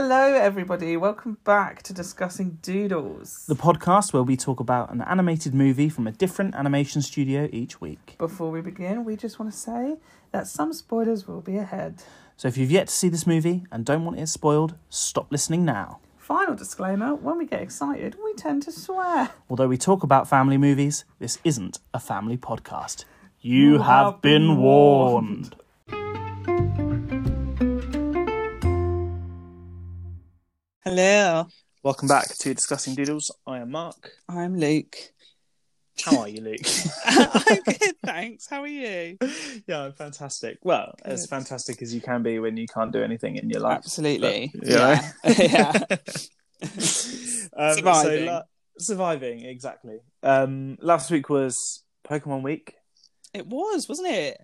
[0.00, 0.96] Hello, everybody.
[0.96, 3.46] Welcome back to Discussing Doodles.
[3.48, 7.80] the podcast where we talk about an animated movie from a different animation studio each
[7.80, 8.14] week.
[8.16, 9.96] Before we begin, we just want to say
[10.30, 12.00] that some spoilers will be ahead.
[12.36, 15.64] So if you've yet to see this movie and don't want it spoiled, stop listening
[15.64, 15.98] now.
[16.16, 19.30] Final disclaimer when we get excited, we tend to swear.
[19.50, 23.04] Although we talk about family movies, this isn't a family podcast.
[23.40, 25.56] You, have, been warned.
[30.90, 31.46] Hello,
[31.82, 33.30] Welcome back to Discussing Doodles.
[33.46, 34.10] I am Mark.
[34.26, 34.96] I'm Luke.
[36.02, 36.62] How are you, Luke?
[37.04, 38.46] I'm good, thanks.
[38.48, 39.18] How are you?
[39.66, 40.56] yeah, I'm fantastic.
[40.62, 43.76] Well, as fantastic as you can be when you can't do anything in your life.
[43.84, 44.50] Absolutely.
[44.54, 45.10] But, yeah.
[45.38, 45.82] yeah.
[47.54, 48.26] Um, Surviving.
[48.26, 48.42] So, la-
[48.78, 49.98] surviving, exactly.
[50.22, 52.72] Um, last week was Pokemon Week,
[53.34, 54.38] It was, wasn't it?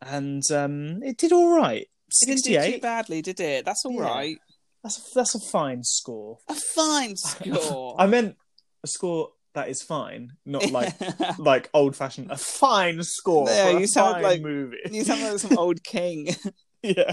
[0.00, 1.88] and um, it did all right.
[2.20, 3.64] It didn't do too badly, did it?
[3.64, 4.02] That's all Yeah.
[4.02, 4.36] right.
[4.82, 6.38] That's a, that's a fine score.
[6.48, 7.94] A fine score.
[7.98, 8.36] I meant
[8.82, 10.94] a score that is fine, not like
[11.38, 12.30] like old fashioned.
[12.30, 13.46] A fine score.
[13.48, 14.78] Yeah, you sound like- movie.
[14.90, 16.28] you sound like some old king.
[16.82, 17.12] yeah,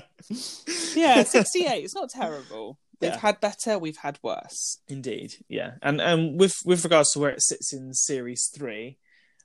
[0.95, 1.83] yeah, 68.
[1.83, 2.79] It's not terrible.
[3.01, 3.17] We've Yeah.
[3.19, 4.79] had better, we've had worse.
[4.87, 5.35] indeed.
[5.47, 8.97] Yeah, and and with with regards to where it sits in series three,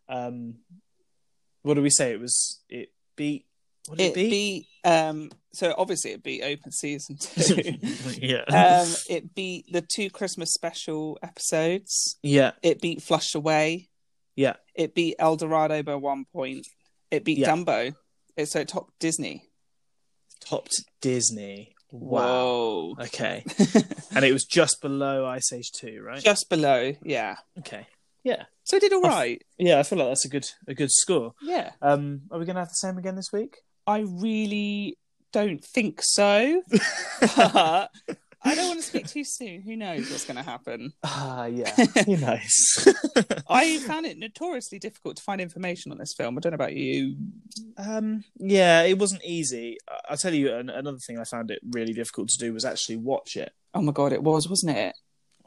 [0.08, 0.56] um,
[1.62, 2.12] what do we say?
[2.12, 3.46] It was it beat.
[3.90, 4.30] Did It it, beat?
[4.30, 7.56] beat, um, so obviously it beat open season two.
[8.20, 8.42] yeah.
[8.82, 12.18] um, it beat the two Christmas special episodes.
[12.22, 12.52] yeah.
[12.62, 13.88] It beat Flushed Away.
[14.36, 14.54] Yeah.
[14.74, 16.66] It beat El Dorado by one point.
[17.10, 17.50] It beat Yeah.
[17.50, 17.94] Dumbo.
[18.36, 19.44] It so it topped Disney.
[20.40, 21.74] Topped Disney.
[21.92, 22.20] Wow.
[22.22, 22.96] Whoa.
[23.02, 23.44] Okay.
[24.14, 26.20] and it was just below Ice Age 2, right?
[26.22, 27.36] Just below, yeah.
[27.60, 27.86] Okay.
[28.24, 28.44] Yeah.
[28.64, 29.38] So it did all right.
[29.40, 31.34] I f- Yeah, I feel like that's a good a good score.
[31.42, 31.70] Yeah.
[31.80, 33.58] Um are we going to have the same again this week?
[33.86, 34.98] I really
[35.32, 36.62] don't think so.
[37.20, 37.90] but
[38.46, 39.62] I don't want to speak too soon.
[39.62, 40.92] Who knows what's going to happen?
[41.02, 41.74] Ah, yeah.
[42.06, 42.94] Who knows?
[43.48, 46.36] I found it notoriously difficult to find information on this film.
[46.36, 47.16] I don't know about you.
[47.78, 49.78] um yeah, it wasn't easy.
[49.88, 52.64] I- I'll tell you an- another thing I found it really difficult to do was
[52.64, 53.52] actually watch it.
[53.74, 54.94] Oh my god, it was, wasn't it?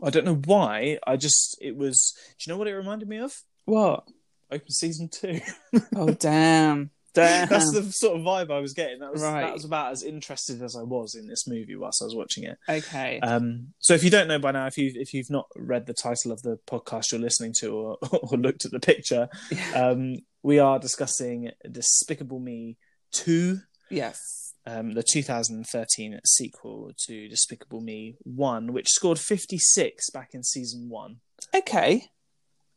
[0.04, 1.00] I don't know why.
[1.08, 3.34] I just it was do you know what it reminded me of?
[3.66, 4.08] What?
[4.52, 5.40] Open season 2.
[5.96, 7.48] Oh damn, damn.
[7.48, 9.00] That's the sort of vibe I was getting.
[9.00, 9.42] That was Right.
[9.42, 12.44] that was about as interested as I was in this movie whilst I was watching
[12.44, 12.58] it.
[12.70, 13.20] okay.
[13.22, 15.94] Um, so if you don't know by now, if you if you've not read the
[15.94, 19.28] title of the podcast you're listening to or, or looked at the picture,
[19.76, 22.78] um, we are discussing Despicable Me
[23.12, 23.60] Two,
[23.90, 24.54] yes.
[24.66, 31.18] um, the 2013 sequel to Despicable Me One, which scored 56 back in season one.
[31.56, 32.04] Okay.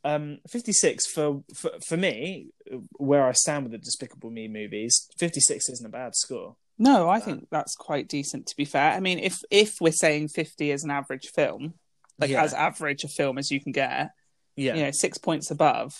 [0.02, 2.48] Um, 56 for, for for me,
[2.96, 6.56] where I stand with the Despicable Me movies, 56 isn't a bad score.
[6.78, 8.46] No, I think that's quite decent.
[8.46, 11.74] To be fair, I mean, if if we're saying fifty is an average film,
[12.18, 12.42] like Yeah.
[12.42, 14.12] as average a film as you can get,
[14.56, 15.92] Yeah, you know, six points above,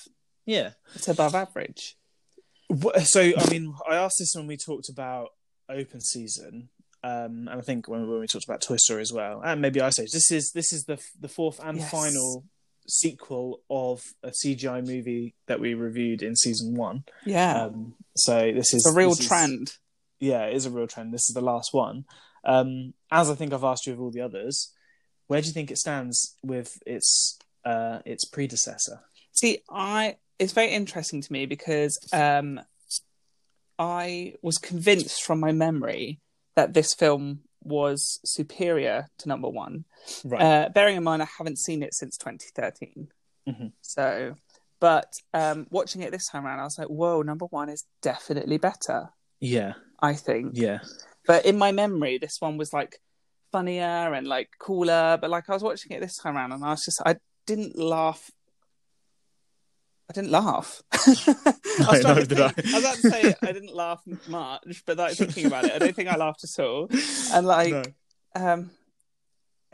[0.47, 0.71] yeah.
[0.95, 1.97] it's above average.
[3.05, 5.31] So, I mean, I asked this when we talked about
[5.69, 6.69] open season,
[7.03, 9.81] um, and I think when, when we talked about Toy Story as well, and maybe
[9.81, 10.13] I Age.
[10.13, 11.91] This is this is the the fourth and Yes.
[11.91, 12.45] final
[12.89, 17.05] sequel of a CGI movie that we reviewed in season one.
[17.25, 19.73] Yeah, Um, so this is it's a real this is- trend.
[20.19, 21.13] yeah, it is a real trend.
[21.15, 22.05] This is the last one.
[22.45, 24.73] Um, as I think I've asked you of all the others,
[25.27, 29.01] where do you think it stands with its uh, its predecessor?
[29.33, 32.61] See, I it's very interesting to me because um,
[33.79, 36.21] I was convinced from my memory
[36.57, 39.85] that this film was superior to number one.
[40.25, 40.43] Right.
[40.43, 43.09] Uh, bearing in mind, I haven't seen it since 2013.
[43.49, 43.73] Mhm.
[43.81, 44.35] So,
[44.81, 48.59] but um, watching it this time around, I was like, whoa, number one is definitely
[48.59, 49.11] better,
[49.41, 49.75] yeah.
[50.01, 50.53] I think.
[50.55, 50.79] Yeah.
[51.27, 53.01] But in my memory, this one was like
[53.53, 55.19] funnier and like cooler.
[55.21, 57.17] But like I was watching it this time around and I was just, I
[57.47, 58.31] didn't laugh.
[60.11, 60.83] I didn't laugh.
[60.93, 61.27] I was
[61.79, 62.45] No, trying did think- I.
[62.45, 65.79] I was about to say I didn't laugh much, but like thinking about it, I
[65.79, 66.89] don't think I laughed at all.
[67.33, 67.83] And like, No.
[68.35, 68.71] um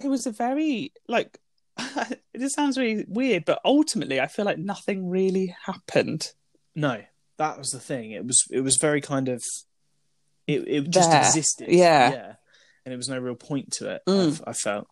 [0.02, 1.38] it was a very like
[1.78, 6.32] it just sounds really weird but ultimately i feel like nothing really happened
[6.74, 7.02] No,
[7.38, 8.10] that was the thing.
[8.12, 9.42] It was it was very kind of
[10.46, 11.20] it it just There.
[11.20, 11.68] existed.
[11.70, 12.10] Yeah.
[12.12, 12.32] yeah,
[12.84, 14.02] and it was no real point to it.
[14.06, 14.42] Mm.
[14.46, 14.86] I, I felt.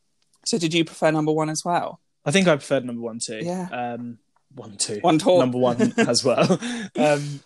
[0.46, 3.40] so did you prefer number one as well I think I preferred number one too.
[3.42, 3.68] Yeah.
[3.70, 4.18] um,
[4.54, 6.58] one two, one talk number one as well.
[6.96, 7.40] Um,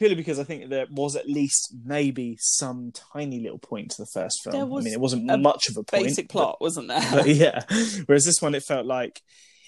[0.00, 4.08] purely because I think there was at least maybe some tiny little point to the
[4.12, 4.56] first film.
[4.56, 6.04] There was I mean, it wasn't much of a point.
[6.04, 7.62] basic plot wasn't there but yeah.
[8.06, 9.20] Whereas this one, it felt like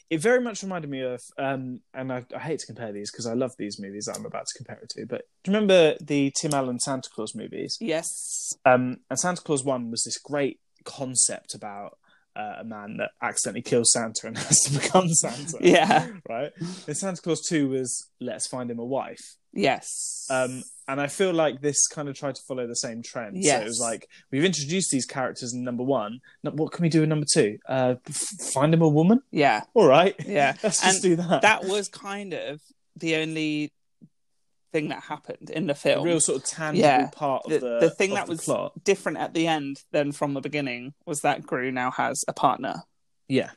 [0.09, 3.27] it very much reminded me of, um, and I, I hate to compare these because
[3.27, 5.07] I love these movies that I'm about to compare it to.
[5.07, 7.77] But do you remember the Tim Allen Santa Claus movies?
[7.81, 11.99] yes Um, and Santa Claus One was this great concept about
[12.37, 15.59] uh, a man that accidentally kills Santa and has to become Santa.
[15.61, 16.09] Yeah.
[16.29, 16.53] Right.
[16.87, 19.21] And Santa Claus Two was let's find him a wife.
[19.55, 20.27] Yes.
[20.31, 23.45] Um, and I feel like this kind of tried to follow the same trend.
[23.45, 26.21] So it was like we've introduced these characters in number one.
[26.43, 27.59] What can we do in number two?
[27.69, 28.15] Uh, f-
[28.55, 29.21] find him a woman.
[29.31, 29.63] yeah.
[29.75, 30.15] All right.
[30.27, 30.55] Yeah.
[30.63, 31.43] Let's just And do that.
[31.43, 32.61] that was kind of
[32.97, 33.73] the only
[34.73, 36.05] thing that happened in the a film.
[36.05, 37.07] real sort of tangible Yeah.
[37.11, 38.73] part of the, the the thing that the was plot.
[38.85, 42.83] different at the end than from the beginning was that Gru now has a partner,
[43.29, 43.51] Yeah.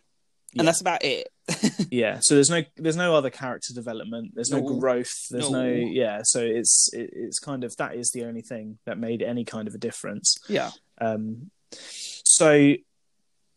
[0.53, 0.62] Yeah.
[0.62, 1.29] and that's about it.
[1.91, 4.79] yeah so there's no there's no other character development there's no, No.
[4.79, 5.62] growth there's no.
[5.63, 5.71] No.
[5.71, 9.45] yeah so it's it, it's kind of that is the only thing that made any
[9.45, 10.71] kind of a difference yeah.
[11.00, 12.73] um so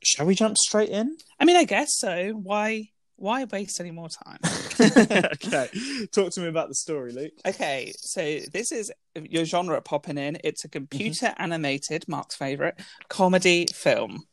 [0.05, 2.31] shall we jump straight in I mean, I guess so.
[2.33, 2.91] Why?
[3.19, 4.39] Why waste any more time?
[4.81, 5.69] okay
[6.13, 10.39] talk to me about the story luke Okay, so this is your genre popping in.
[10.45, 12.79] It's a computer animated, Mark's favorite
[13.09, 14.25] comedy film,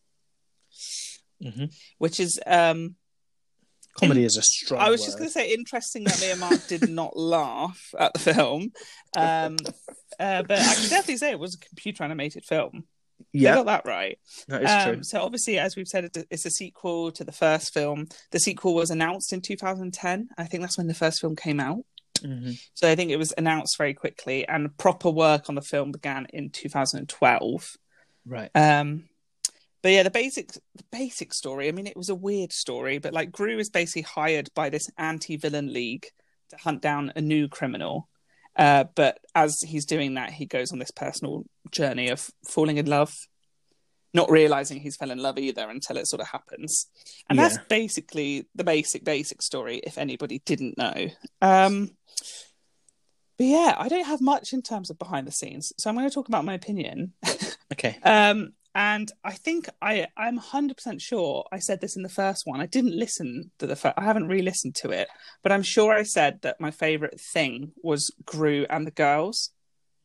[1.44, 1.74] Mhm.
[1.98, 2.96] which is um
[3.98, 6.68] comedy is a strong I was just going to say interesting that me and Mark
[6.68, 8.72] did not laugh at the film,
[9.18, 9.58] um,
[10.20, 12.86] uh, but I can definitely say it was a computer animated film.
[13.34, 14.18] They yeah got that right.
[14.48, 17.74] that is Um, true so obviously, as we've said, it's a- sequel to the first
[17.74, 18.08] film.
[18.32, 20.30] The sequel was announced in 2010.
[20.38, 21.86] I think that's when the first film came out.
[22.20, 22.58] Mhm.
[22.74, 26.28] So I think it was announced very quickly, and proper work on the film began
[26.34, 27.78] in 2012.
[28.26, 29.10] right Um,
[29.82, 31.68] but yeah, the basic the basic story.
[31.68, 34.90] I mean, it was a weird story, but like Gru is basically hired by this
[34.98, 36.08] anti-villain league
[36.50, 38.10] to hunt down a new criminal.
[38.56, 42.86] Uh, but as he's doing that, he goes on this personal journey of falling in
[42.86, 43.13] love,
[44.13, 46.88] not realizing he's fell in love either until it sort of happens.
[47.30, 49.81] And that's basically the basic basic story.
[49.84, 51.10] If anybody didn't know.
[51.42, 51.92] Um,
[53.38, 56.07] but yeah, I don't have much in terms of behind the scenes, so I'm going
[56.07, 57.13] to talk about my opinion.
[57.74, 62.42] okay Um, and I think I I'm 100% sure I said this in the first
[62.45, 62.60] one.
[62.62, 65.07] I didn't listen to the first, I haven't re-listened to it,
[65.42, 69.51] but I'm sure I said that my favorite thing was Gru and the girls,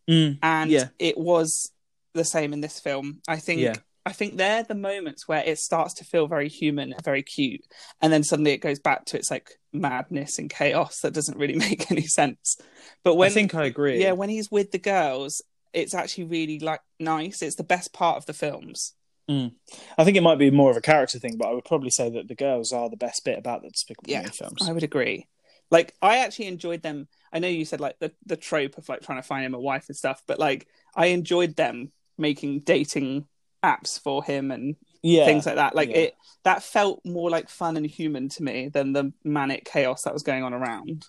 [0.08, 0.88] Mm, and Yeah.
[0.98, 1.72] it was
[2.14, 3.20] the same in this film.
[3.28, 3.74] I think Yeah.
[4.06, 7.60] I think they're the moments where it starts to feel very human, very cute,
[8.00, 11.54] and then suddenly it goes back to its like madness and chaos that doesn't really
[11.68, 12.56] make any sense.
[13.04, 16.58] But when i think i agree yeah, when he's with the girls, it's actually really
[16.58, 17.42] like nice.
[17.42, 18.94] It's the best part of the films.
[19.28, 19.48] Hmm.
[19.96, 22.10] i think it might be more of a character thing but i would probably say
[22.10, 24.82] that the girls are the best bit about the despicable Yeah, me films I would
[24.82, 25.28] agree.
[25.70, 27.06] Like I actually enjoyed them.
[27.32, 29.60] I know you said like the the trope of like trying to find him a
[29.60, 33.26] wife and stuff, but like I enjoyed them making dating
[33.62, 35.76] apps for him and yeah things like that.
[35.76, 35.96] Like yeah.
[35.98, 40.12] it that felt more like fun and human to me than the manic chaos that
[40.12, 41.06] was going on around.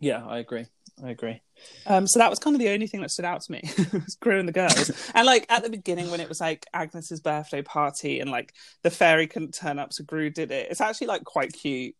[0.00, 0.66] yeah i agree
[1.04, 1.42] i agree
[1.86, 3.62] Um, so that was kind of the only thing that stood out to me.
[3.92, 7.20] was Gru and the girls, and like at the beginning when it was like Agnes's
[7.20, 8.52] birthday party and like
[8.82, 10.68] the fairy couldn't turn up, so Gru did it.
[10.70, 11.94] It's actually like quite cute.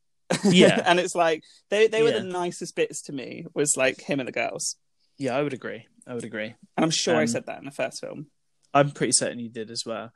[0.44, 0.82] Yeah.
[0.86, 2.18] and it's like they they were Yeah.
[2.20, 3.46] the nicest bits to me.
[3.54, 4.76] Was like him and the girls,
[5.18, 7.64] yeah i would agree i would agree and I'm sure I Um, said that in
[7.64, 8.26] the first film.
[8.74, 10.12] I'm pretty certain you did as well.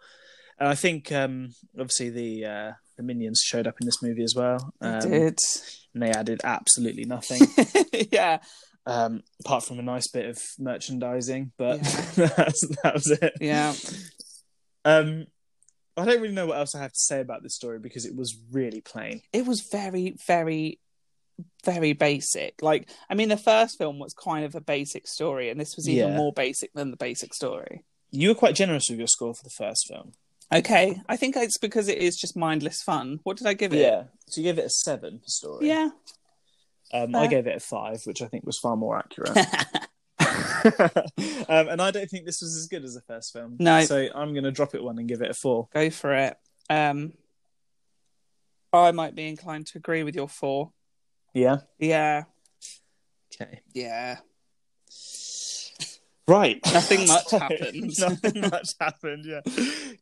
[0.61, 4.35] And I think um, obviously the uh, the minions showed up in this movie as
[4.37, 4.73] well.
[4.83, 5.39] I Um, did.
[5.95, 7.41] And they added absolutely nothing
[8.13, 8.39] yeah,
[8.87, 12.27] um, apart from a nice bit of merchandising, but Yeah.
[12.37, 13.33] that's, that was it.
[13.41, 13.75] yeah.
[14.85, 15.27] Um,
[15.97, 18.17] I don't really know what else I have to say about this story because it
[18.17, 19.21] was really plain.
[19.33, 20.79] It was very, very,
[21.65, 22.63] very basic.
[22.63, 25.89] Like, I mean, the first film was kind of a basic story, and this was
[25.89, 26.17] even Yeah.
[26.17, 27.85] more basic than the basic story.
[28.11, 30.13] You were quite generous with your score for the first film.
[30.53, 33.21] Okay, I think it's because it is just mindless fun.
[33.23, 33.79] What did I give it?
[33.81, 34.05] Yeah.
[34.29, 35.69] So you gave it a seven for story.
[35.69, 35.91] Yeah.
[36.93, 39.37] Um, I gave it a five, which I think was far more accurate.
[41.49, 43.57] um, and I don't think this was as good as the first film.
[43.59, 43.85] No.
[43.85, 45.69] So I'm going to drop it one and give it a four.
[45.73, 46.37] Go for it.
[46.71, 47.13] Um,
[48.73, 50.71] I might be inclined to agree with your four.
[51.35, 51.59] Yeah.
[51.79, 52.25] Yeah,
[53.35, 53.61] Okay.
[53.75, 54.19] yeah.
[56.29, 56.61] Right.
[56.73, 57.93] Nothing much So, happened.
[57.99, 59.25] Nothing much happened.
[59.27, 59.41] Yeah.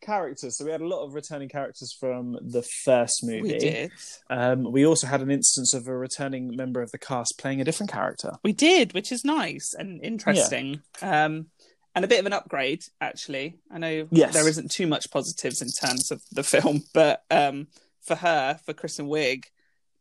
[0.01, 0.59] Characters.
[0.59, 3.43] So we had a lot of returning characters from the first movie.
[3.43, 3.91] We did.
[4.29, 7.65] Um, we also had an instance of a returning member of the cast playing a
[7.65, 8.33] different character.
[8.45, 10.83] We did, which is nice and interesting.
[11.01, 11.47] Um,
[11.95, 13.59] and a bit of an upgrade, actually.
[13.71, 14.33] I know Yes.
[14.35, 17.67] there isn't too much positives in terms of the film, but um,
[18.07, 19.45] for her, for Kristen Wiig,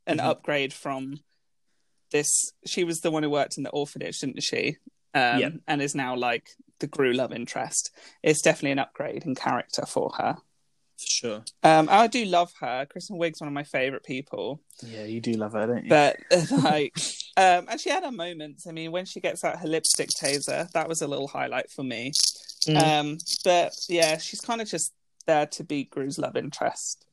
[0.06, 0.26] an Mhm.
[0.26, 1.22] upgrade from
[2.12, 2.52] this.
[2.66, 4.78] She was the one who worked in the orphanage, didn't she?
[5.14, 5.50] Um, Yeah.
[5.68, 6.50] And is now like
[6.80, 7.92] the Gru love interest.
[8.24, 10.38] It's definitely an upgrade in character for her.
[10.98, 11.44] For sure.
[11.64, 12.86] Um, I do love her.
[12.86, 14.62] Kristen Wiig's one of my favorite people.
[14.84, 15.90] Yeah, you do love her, don't you?
[15.90, 16.18] But
[16.64, 16.98] like,
[17.38, 18.68] um, and she had her moments.
[18.68, 21.84] I mean, when she gets out her lipstick taser, that was a little highlight for
[21.84, 22.12] me.
[22.68, 22.84] Mm.
[22.84, 24.94] Um, but yeah, she's kind of just
[25.26, 27.06] there to be Gru's love interest.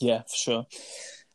[0.00, 0.66] Yeah, for sure.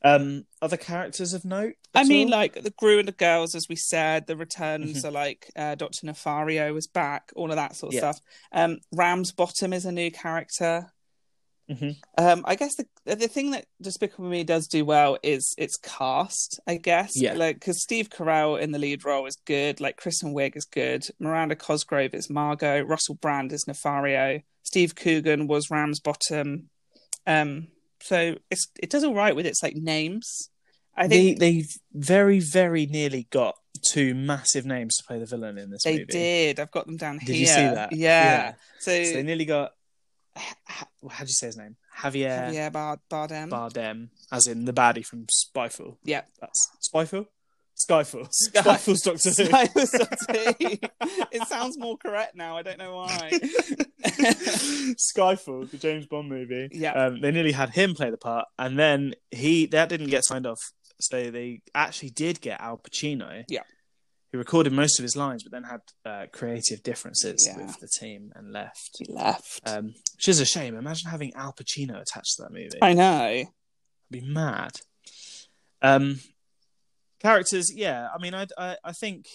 [0.03, 1.75] Um, other characters of note?
[1.93, 2.39] I mean, all?
[2.39, 5.05] like the Gru and the girls, as we said, the returns Mhm.
[5.08, 8.12] are like uh, Doctor Nefario is back, all of that sort of Yeah.
[8.12, 8.22] stuff.
[8.51, 10.91] Um, Ramsbottom is a new character.
[11.70, 11.96] Mhm.
[12.17, 16.60] Um, I guess the the thing that Despicable Me does do well is its cast.
[16.67, 17.34] I guess, Yeah.
[17.34, 21.08] like because Steve Carell in the lead role is good, like Kristen Wiig is good,
[21.20, 26.70] Miranda Cosgrove is Margo, Russell Brand is Nefario, Steve Coogan was Ramsbottom.
[27.27, 27.67] Um,
[28.01, 30.50] so it's it does all right with its like names.
[30.96, 35.58] I think they they very very nearly got two massive names to play the villain
[35.58, 36.05] in this They movie.
[36.05, 36.60] did.
[36.60, 37.36] I've got them down Did here.
[37.38, 37.93] you see that?
[37.93, 38.53] Yeah.
[38.79, 39.72] So, So they nearly got.
[40.36, 40.86] How
[41.24, 41.75] do you say his name?
[42.00, 43.50] Javier Javier Bard- Bardem.
[43.50, 45.98] Bardem, as in the baddie from Spyfall.
[46.03, 46.22] yeah.
[46.39, 47.27] That's Spyfall.
[47.88, 48.28] Skyfall.
[48.32, 49.46] Sky- Spyfall's Doctor Who.
[49.46, 50.78] Sky was Doctor Who.
[51.32, 52.58] it sounds more correct now.
[52.58, 53.32] I don't know why.
[54.42, 56.70] Skyfall, the James Bond movie.
[56.72, 56.94] Yeah.
[56.94, 60.46] Um, they nearly had him play the part, and then he that didn't get signed
[60.46, 60.60] off.
[61.00, 63.44] So they actually did get Al Pacino.
[63.48, 63.64] Yeah.
[64.32, 67.66] Who recorded most of his lines, but then had uh, creative differences Yeah.
[67.66, 68.92] with the team and left.
[68.98, 69.60] he left.
[69.66, 70.76] Um, which is a shame.
[70.78, 72.78] Imagine having Al Pacino attached to that movie.
[72.82, 73.24] I know.
[73.26, 73.48] I'd
[74.10, 74.72] be mad.
[75.82, 76.20] Um,
[77.22, 78.08] characters, yeah.
[78.13, 79.25] I mean, I, I, I think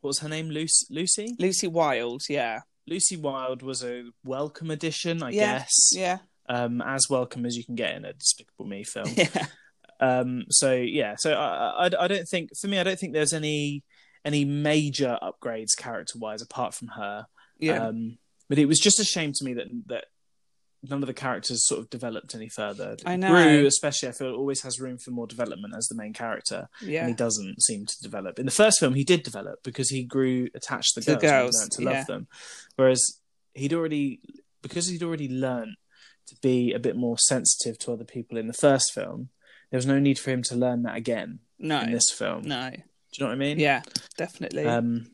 [0.00, 0.48] what was her name?
[0.50, 0.86] Lucy.
[0.90, 1.34] Lucy.
[1.38, 2.22] Lucy Wilde.
[2.28, 2.60] Yeah.
[2.86, 5.72] Lucy Wilde was a welcome addition, I Yeah, guess.
[5.92, 6.18] Yeah.
[6.48, 9.08] Um, as welcome as you can get in a Despicable Me film.
[9.16, 9.46] Yeah.
[10.00, 11.14] um, so yeah.
[11.16, 13.82] So I, I, I don't think for me, I don't think there's any
[14.24, 17.26] any major upgrades character wise apart from her.
[17.58, 17.86] Yeah.
[17.86, 20.04] Um, but it was just a shame to me that that
[20.88, 22.96] none of the characters sort of developed any further.
[23.04, 23.30] I know.
[23.30, 26.90] Gru, especially, I feel always has room for more development as the main character, and
[26.90, 27.06] yeah.
[27.06, 28.38] he doesn't seem to develop.
[28.38, 31.22] In the first film, he did develop because he grew attached to the To girls,
[31.22, 31.90] and girls, learned to yeah.
[31.90, 32.26] love them.
[32.76, 33.20] Whereas
[33.54, 34.20] he'd already
[34.62, 35.76] because he'd already learned
[36.26, 39.28] to be a bit more sensitive to other people in the first film.
[39.70, 41.80] There was no need for him to learn that again No.
[41.80, 42.42] in this film.
[42.42, 42.70] No.
[42.70, 43.58] Do you know what I mean?
[43.58, 43.82] Yeah.
[44.16, 44.64] Definitely.
[44.66, 45.10] Um,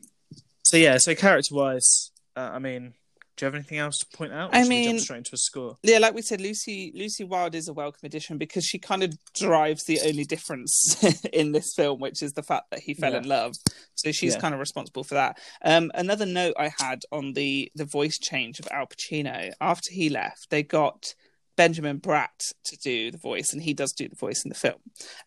[0.63, 2.93] so yeah, so character wise, uh, I mean,
[3.37, 4.51] do you have anything else to point out?
[4.51, 5.77] Or I mean- jump straight into a score.
[5.83, 9.13] yeah, like we said, Lucy Lucy Wilde is a welcome addition because she kind of
[9.33, 11.01] drives the only difference
[11.33, 13.19] in this film, which is the fact that he fell Yeah.
[13.19, 13.55] in love.
[13.95, 14.41] So she's Yeah.
[14.41, 15.37] kind of responsible for that.
[15.63, 20.09] Um, another note I had on the the voice change of Al Pacino after he
[20.09, 21.15] left, they got
[21.57, 24.79] Benjamin Bratt to do the voice, and he does do the voice in the film.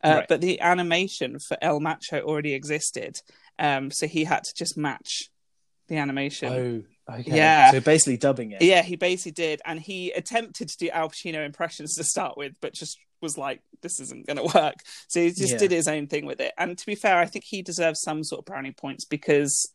[0.02, 0.26] Uh, Right.
[0.28, 3.20] But the animation for El Macho already existed,
[3.58, 5.30] um, so he had to just match
[5.88, 6.52] the animation.
[6.52, 7.36] Oh, okay.
[7.36, 7.70] Yeah.
[7.72, 8.62] So basically dubbing it.
[8.62, 12.54] Yeah, he basically did, and he attempted to do Al Pacino impressions to start with,
[12.60, 14.76] but just was like, "This isn't going to work."
[15.08, 15.58] So he just Yeah.
[15.58, 16.52] did his own thing with it.
[16.58, 19.70] And to be fair, I think he deserves some sort of brownie points because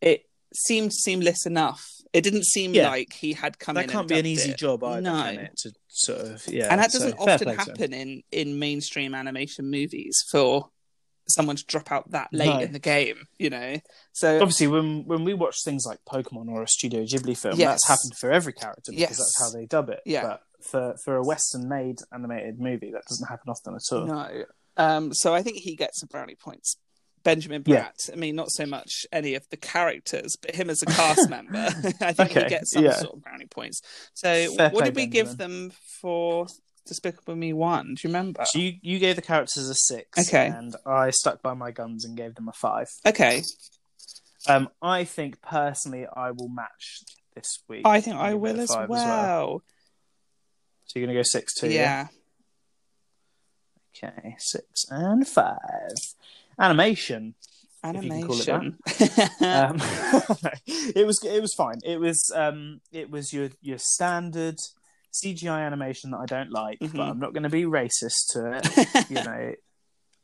[0.00, 1.84] it seemed seamless enough.
[2.12, 2.88] It didn't seem Yeah.
[2.88, 3.90] like he had come that in.
[3.90, 4.58] can't and be an easy it.
[4.58, 5.22] job either, No.
[5.24, 5.56] can it?
[5.58, 10.22] To sort of yeah, and that doesn't fair often happen in in mainstream animation movies
[10.30, 10.70] for
[11.28, 12.58] someone to drop out that late No.
[12.60, 13.26] in the game.
[13.38, 13.76] You know,
[14.12, 17.70] so Obviously, when when we watch things like Pokemon or a Studio Ghibli film, Yes.
[17.84, 19.18] that's happened for every character because Yes.
[19.18, 20.00] that's how they dub it.
[20.06, 20.22] Yeah.
[20.22, 24.06] But for for a Western-made animated movie, that doesn't happen often at all.
[24.06, 24.44] No.
[24.76, 26.76] Um, so I think he gets some brownie points.
[27.22, 27.86] Benjamin Yeah.
[27.88, 28.12] Bratt.
[28.12, 31.56] I mean, not so much any of the characters, but him as a cast member.
[32.00, 32.96] I think Okay, he gets some yeah.
[32.96, 33.80] sort of brownie points.
[34.12, 36.46] So, Fair what did we give them for
[36.86, 37.94] Despicable Me One?
[37.94, 38.44] Do you remember?
[38.46, 40.48] So you, you gave the characters a six, Okay.
[40.48, 42.88] and I stuck by my guns and gave them a five.
[43.06, 43.42] Okay,
[44.48, 47.00] Um, I think personally, I will match
[47.34, 47.82] this week.
[47.86, 49.62] I think I Give it will as well.
[50.86, 51.70] So you're gonna go six two.
[51.70, 52.08] yeah.
[53.96, 55.94] Okay, six and five.
[56.58, 57.34] Animation.
[57.84, 58.60] if you can call it that.
[59.40, 59.80] Animation.
[60.40, 60.50] um,
[60.96, 61.78] it was it was fine.
[61.84, 64.56] It was um it was your your standard
[65.22, 66.92] CGI animation that I don't like, Mhm.
[66.96, 69.08] but I'm not going to be racist to it.
[69.10, 69.52] you know,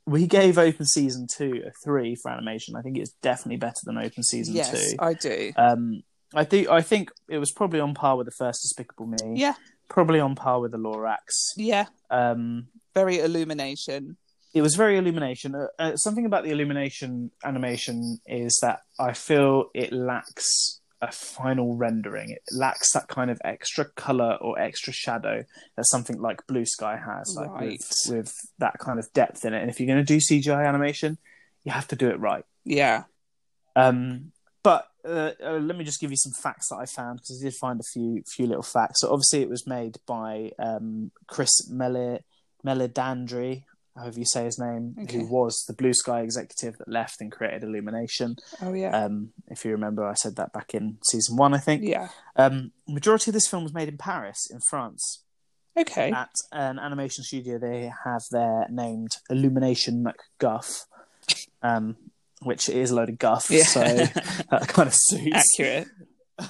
[0.06, 2.74] we gave Open Season two a three for animation.
[2.76, 4.96] I think it's definitely better than Open Season yes, two.
[4.98, 5.52] I do.
[5.56, 6.02] Um,
[6.34, 9.34] I think I think it was probably on par with the first Despicable Me.
[9.34, 9.54] Yeah,
[9.88, 11.52] probably on par with the Lorax.
[11.56, 11.86] yeah.
[12.10, 14.16] Um, Very illumination.
[14.52, 15.54] it was very illumination.
[15.54, 21.76] Uh, uh, something about the illumination animation is that I feel it lacks a final
[21.76, 22.30] rendering.
[22.30, 25.44] It lacks that kind of extra color or extra shadow
[25.76, 27.70] that something like Blue Sky has, like Right.
[27.70, 29.60] with, with that kind of depth in it.
[29.62, 31.18] And if you're going to do CGI animation,
[31.64, 32.44] you have to do it right.
[32.64, 33.04] Yeah.
[33.76, 37.40] Um, but uh, uh, let me just give you some facts that I found because
[37.40, 39.00] I did find a few few little facts.
[39.00, 41.70] So obviously it was made by um, Chris
[42.64, 43.64] Meledandri.
[43.96, 45.18] However you say his name, Okay.
[45.18, 48.36] who was the Blue Sky executive that left and created Illumination.
[48.62, 48.90] Oh yeah.
[49.04, 51.82] Um, if you remember, I said that back in season one, I think.
[51.84, 52.08] yeah.
[52.36, 55.24] Um, majority of this film was made in Paris, in France,
[55.76, 56.10] Okay.
[56.12, 60.86] at an animation studio they have there named Illumination Mac Guff,
[61.62, 61.96] um,
[62.42, 63.64] which is a load of guff, Yeah.
[63.64, 63.80] so
[64.50, 65.36] that kind of suits.
[65.58, 65.88] Accurate.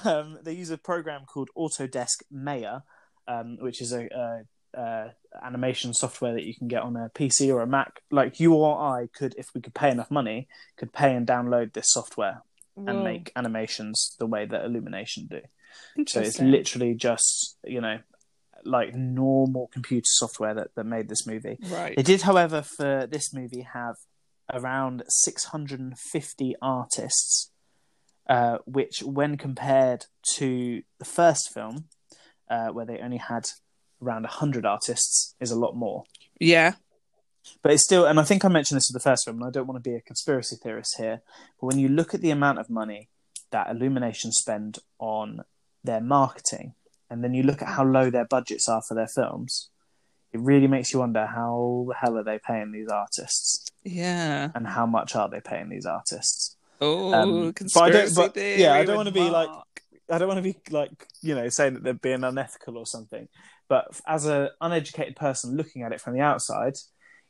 [0.05, 2.79] Um, they use a program called Autodesk Maya,
[3.27, 7.53] um, which is a, a, a animation software that you can get on a PC
[7.53, 8.01] or a Mac.
[8.11, 10.47] Like you or I could, if we could pay enough money,
[10.77, 12.43] could pay and download this software
[12.77, 15.41] and make animations the way that Illumination do.
[16.07, 17.99] So it's literally just you know
[18.65, 21.57] like normal computer software that, that made this movie.
[21.71, 21.95] right.
[21.95, 23.95] They did, however, for this movie have
[24.51, 27.51] around 650 artists,
[28.29, 31.85] uh, which, when compared to the first film,
[32.49, 33.45] uh, where they only had
[34.01, 36.03] around 100 artists, is a lot more.
[36.39, 36.73] Yeah.
[37.63, 39.51] But it's still, and I think I mentioned this with the first room, and I
[39.51, 41.21] don't want to be a conspiracy theorist here,
[41.59, 43.09] but when you look at the amount of money
[43.51, 45.41] that Illumination spend on
[45.83, 46.73] their marketing,
[47.09, 49.69] and then you look at how low their budgets are for their films,
[50.31, 54.49] it really makes you wonder how the hell are they paying these artists, Yeah.
[54.55, 56.55] and how much are they paying these artists?
[56.79, 59.49] Oh, Um, but I conspiracy don't- but, theory yeah, I don't wanna be like-
[60.09, 63.29] I don't want to be like you know saying that they're being unethical or something,
[63.71, 66.73] but as an uneducated person looking at it from the outside,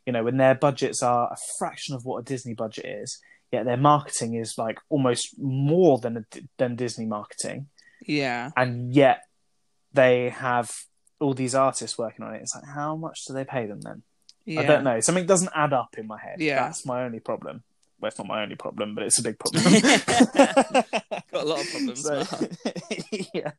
[0.07, 3.19] you know when their budgets are a fraction of what a Disney budget is,
[3.51, 6.23] yet their marketing is like almost more than a,
[6.57, 7.67] than Disney marketing,
[8.07, 8.49] Yeah.
[8.57, 9.19] and yet
[9.93, 10.71] they have
[11.19, 12.41] all these artists working on it.
[12.41, 14.01] It's like how much do they pay them then?
[14.45, 14.61] Yeah.
[14.61, 14.99] I don't know.
[14.99, 16.37] Something doesn't add up in my head.
[16.39, 16.63] Yeah.
[16.63, 17.61] that's my only problem.
[17.99, 19.63] Well, it's not my only problem, but it's a big problem.
[21.31, 22.01] Got a lot of problems.
[22.01, 22.23] So,
[23.35, 23.51] yeah.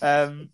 [0.00, 0.50] Um,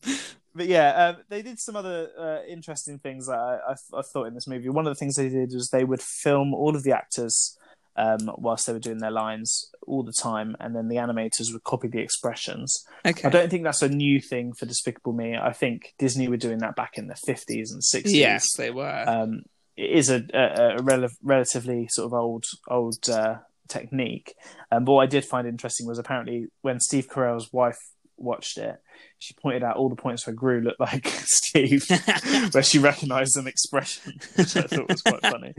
[0.56, 4.26] but yeah, um, they did some other uh, interesting things that I, I, I thought
[4.26, 4.68] in this movie.
[4.68, 7.56] One of the things they did was they would film all of the actors
[7.96, 11.64] um, whilst they were doing their lines all the time, and then the animators would
[11.64, 12.84] copy the expressions.
[13.04, 13.26] Okay.
[13.26, 15.36] I don't think that's a new thing for Despicable Me.
[15.36, 18.02] I think Disney were doing that back in the 50s and 60s.
[18.06, 19.04] Yes, they were.
[19.06, 19.42] Um,
[19.76, 23.36] it is a, a, a rel- relatively sort of old old uh,
[23.68, 24.34] technique.
[24.70, 27.78] Um, but what I did find interesting was apparently when Steve Carell's wife
[28.18, 28.76] watched it,
[29.18, 31.84] she pointed out all the points where Gru looked like Steve,
[32.52, 35.54] where she recognised an expression, which I thought was quite funny.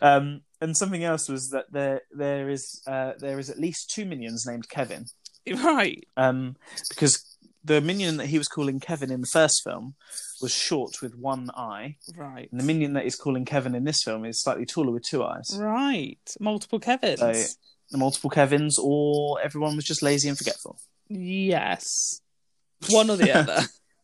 [0.00, 4.04] Um, and something else was that there there is uh, there is at least two
[4.04, 5.06] minions named Kevin,
[5.62, 6.04] right.
[6.16, 6.56] um,
[6.88, 7.24] because
[7.64, 9.94] the minion that he was calling Kevin in the first film
[10.40, 12.48] was short with one eye, Right.
[12.50, 15.22] and the minion that he's calling Kevin in this film is slightly taller with two
[15.22, 15.56] eyes.
[15.56, 16.18] Right.
[16.40, 17.20] Multiple Kevins.
[17.20, 17.54] So-
[17.94, 20.78] multiple Kevins, or everyone was just lazy and forgetful.
[21.14, 22.20] Yes.
[22.90, 23.62] One or the other.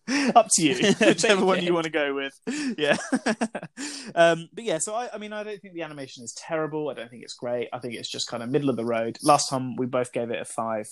[0.34, 1.74] Up to you, whichever one you.
[1.74, 2.32] want to go with.
[2.78, 2.96] Yeah.
[4.14, 6.88] um, but yeah, so I, I mean, I don't think the animation is terrible.
[6.88, 7.68] I don't think it's great.
[7.74, 9.18] I think it's just kind of middle of the road.
[9.22, 10.86] Last time we both gave it a five.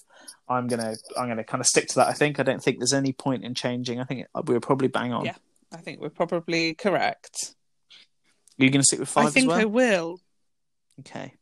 [0.51, 2.09] I'm gonna, I'm gonna kind of stick to that.
[2.09, 2.39] I think.
[2.39, 4.01] I don't think there's any point in changing.
[4.01, 5.25] I think we were probably bang on.
[5.25, 5.37] Yeah.
[5.73, 7.55] I think we're probably correct.
[8.61, 9.61] Are you gonna stick with five I think as well?
[9.61, 10.21] I will.
[11.01, 11.33] Okay.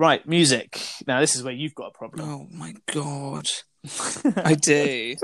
[0.00, 0.80] Right, music.
[1.06, 2.26] Now this is where you've got a problem.
[2.26, 3.46] Oh my god.
[4.34, 5.14] I do.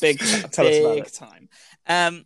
[0.00, 0.18] Big,
[0.50, 1.50] Tell us about big time.
[1.86, 2.24] Um,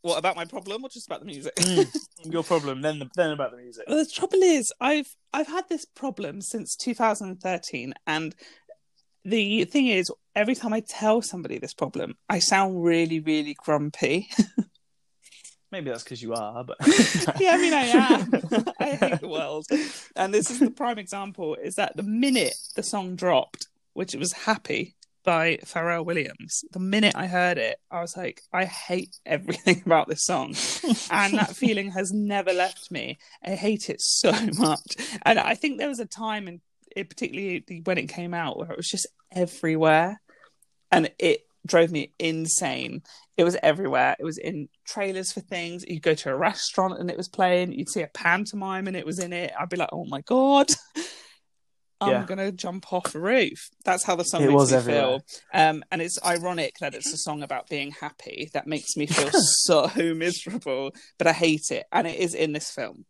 [0.00, 1.52] what about my problem or just about the music?
[2.24, 3.84] Your problem, then the, then about the music.
[3.86, 8.34] Well, the trouble is, I've I've had this problem since 2013, and
[9.22, 14.30] the thing is, every time I tell somebody this problem, I sound really, really grumpy.
[15.74, 16.76] Maybe that's because you are, but
[17.40, 18.32] yeah, I mean, I am.
[18.78, 19.66] I hate the world,
[20.14, 24.18] and this is the prime example: is that the minute the song dropped, which it
[24.18, 29.16] was "Happy" by Pharrell Williams, the minute I heard it, I was like, I hate
[29.26, 30.54] everything about this song,
[31.10, 33.18] and that feeling has never left me.
[33.44, 36.60] I hate it so much, and I think there was a time, and
[36.94, 40.20] it, particularly when it came out, where it was just everywhere,
[40.92, 43.02] and it drove me insane.
[43.36, 44.16] It was everywhere.
[44.18, 45.84] It was in trailers for things.
[45.88, 47.72] You'd go to a restaurant and it was playing.
[47.72, 49.52] You'd see a pantomime and it was in it.
[49.58, 50.68] I'd be like, oh my god.
[52.00, 52.24] I'm Yeah.
[52.26, 53.70] gonna jump off a roof.
[53.84, 55.02] That's how the song It makes me everywhere.
[55.02, 55.24] feel.
[55.54, 58.50] Um, and it's ironic that it's a song about being happy.
[58.52, 59.30] That makes me feel
[59.64, 61.86] so miserable, but I hate it.
[61.92, 63.04] And it is in this film.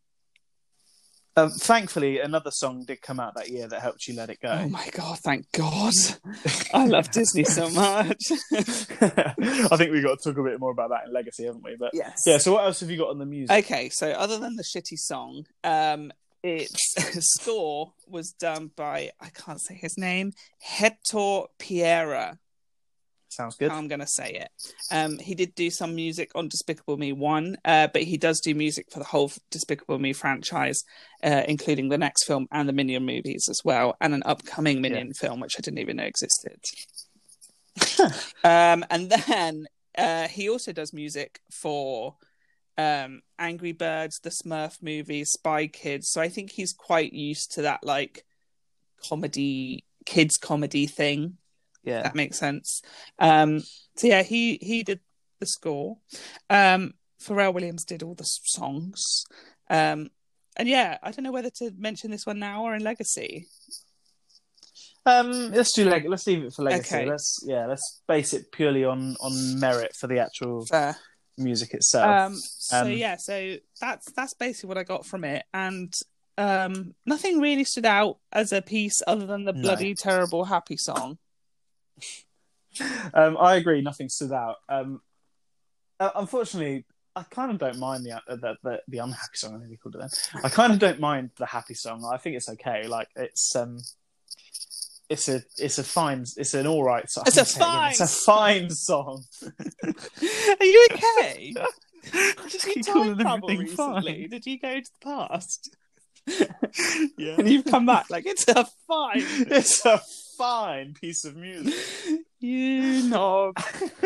[1.36, 4.50] Um, thankfully, another song did come out that year that helped you let it go.
[4.50, 5.92] Oh my god, thank God.
[6.74, 8.22] I love Disney so much.
[8.52, 11.76] I think we got to talk a bit more about that in Legacy, haven't we?
[11.76, 12.22] But yes.
[12.26, 12.38] yeah.
[12.38, 13.64] So what else have you got on the music?
[13.64, 16.12] Okay, so other than the shitty song, um,
[16.44, 16.94] its
[17.40, 22.38] score was done by I can't say his name, Hector Piera.
[23.34, 23.72] Sounds good.
[23.72, 24.50] I'm going to say it.
[24.92, 28.54] Um, he did do some music on Despicable Me 1, uh, but he does do
[28.54, 30.84] music for the whole Despicable Me franchise,
[31.24, 35.12] uh, including the next film and the Minion movies as well, and an upcoming Minion
[35.14, 36.60] film, which I didn't even know existed.
[38.44, 39.66] um, and then
[39.98, 42.14] uh, he also does music for
[42.78, 46.08] um, Angry Birds, the Smurf movie, Spy Kids.
[46.08, 48.24] So I think he's quite used to that, like,
[49.08, 51.38] comedy, kids' comedy thing
[51.84, 52.02] yeah.
[52.02, 52.82] that makes sense.
[53.18, 53.60] Um,
[53.96, 55.00] so yeah, he he did
[55.40, 55.98] the score.
[56.50, 59.24] Um, Pharrell Williams did all the songs.
[59.70, 60.10] Um,
[60.56, 63.46] and yeah, I don't know whether to mention this one now or in Legacy.
[65.06, 66.06] Um, let's do leg.
[66.08, 66.94] Let's leave it for legacy.
[66.94, 67.06] Okay.
[67.06, 67.66] Let's yeah.
[67.66, 70.96] Let's base it purely on on merit for the actual Fair.
[71.36, 72.06] music itself.
[72.08, 75.92] Um, so Um, yeah, so that's that's basically what I got from it, and
[76.38, 79.60] um, nothing really stood out as a piece other than the No.
[79.62, 81.18] bloody terrible happy song.
[83.12, 83.80] Um, I agree.
[83.82, 84.56] Nothing stood out.
[84.68, 85.00] Um,
[86.00, 86.84] uh, unfortunately,
[87.16, 89.54] I kind of don't mind the uh, the, the the unhappy song.
[89.54, 90.42] I think we called it then.
[90.42, 92.08] I kind of don't mind the happy song.
[92.12, 92.86] I think it's okay.
[92.88, 93.78] Like it's um,
[95.08, 97.24] it's a it's a fine it's an all right song.
[97.26, 97.90] It's a fine.
[97.90, 99.24] It's a fine song.
[99.42, 101.54] Are you okay?
[102.12, 104.22] I just keep time calling everything recently?
[104.22, 104.30] fine.
[104.30, 105.76] Did you go to the past?
[107.18, 107.34] Yeah.
[107.38, 109.22] and you've come back like it's a fine.
[109.22, 110.00] It's a
[110.36, 111.74] fine piece of music.
[112.40, 113.54] You knob.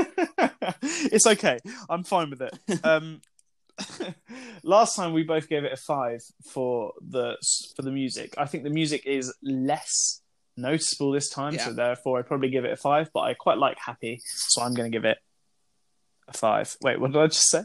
[0.83, 1.59] it's okay.
[1.91, 2.85] I'm fine with it.
[2.85, 3.21] Um,
[4.63, 6.21] last time we both gave it a five
[6.53, 7.37] for the
[7.75, 8.35] for the music.
[8.39, 10.21] I think the music is less
[10.57, 11.65] noticeable this time, Yeah.
[11.65, 13.11] so therefore I'd probably give it a five.
[13.13, 15.19] But I quite like Happy, so I'm going to give it
[16.29, 16.77] a five.
[16.81, 17.63] Wait, what did I just say?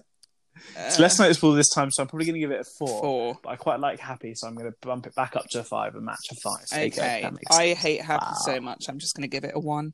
[0.78, 3.02] It's less noticeable this time, so I'm probably going to give it a four.
[3.02, 3.40] Four.
[3.44, 5.64] But I quite like Happy, so I'm going to bump it back up to a
[5.64, 6.68] five and match a five.
[6.70, 6.92] There you.
[6.92, 7.30] Okay.
[7.50, 7.80] I sense.
[7.80, 8.38] hate happy Wow.
[8.42, 8.88] so much.
[8.90, 9.94] I'm just going to give it a one.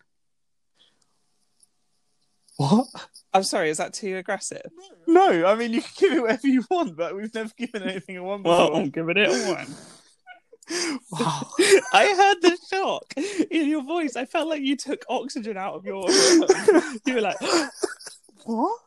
[2.57, 2.87] What?
[3.33, 3.69] I'm sorry.
[3.69, 4.69] Is that too aggressive?
[5.07, 8.17] No, I mean you can give it whatever you want, but we've never given anything
[8.17, 8.71] a one before.
[8.71, 9.67] Well, I'm giving it a one.
[11.11, 11.47] wow.
[11.93, 13.13] I heard the shock
[13.49, 14.17] in your voice.
[14.17, 16.05] I felt like you took oxygen out of your.
[17.05, 17.37] you were like,
[18.43, 18.79] what?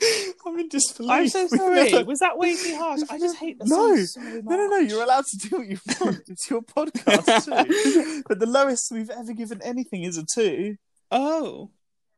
[0.46, 1.10] I'm in disbelief.
[1.10, 1.90] "I'm so sorry.
[1.90, 3.00] never- Was that way too harsh?
[3.10, 3.96] I just hate the No.
[4.04, 4.20] so.
[4.20, 4.78] No, no, no.
[4.78, 6.20] You're allowed to do what you want.
[6.28, 8.22] It's your podcast too.
[8.28, 10.76] but the lowest we've ever given anything is a two.
[11.10, 11.70] Oh,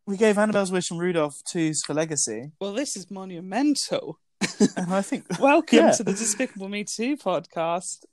[0.06, 4.18] We gave Annabelle's Wish and Rudolph twos for Legacy, well, this is monumental.
[4.76, 5.90] and I think Welcome Yeah.
[5.92, 8.04] to the Despicable Me 2 podcast.